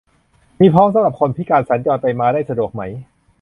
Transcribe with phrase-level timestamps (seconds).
[0.61, 2.81] มีพร้อมสำหรับคนพิการสัญจรไปมาได้สะดวกไหม